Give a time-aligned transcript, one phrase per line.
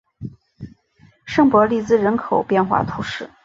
[1.25, 3.29] 圣博利兹人口变化图示